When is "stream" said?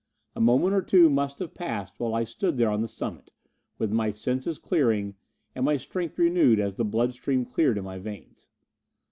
7.13-7.45